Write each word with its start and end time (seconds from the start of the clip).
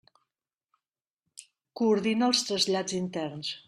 Coordina 1.81 2.31
els 2.33 2.45
trasllats 2.51 3.01
interns. 3.07 3.59